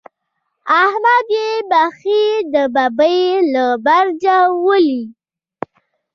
احمد 0.83 1.25
يې 1.37 1.49
بېخي 1.69 2.23
د 2.53 2.55
ببۍ 2.75 3.19
له 3.53 3.65
برجه 3.85 4.37
ولي. 4.65 5.01